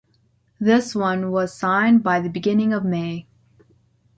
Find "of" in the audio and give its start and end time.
2.73-2.83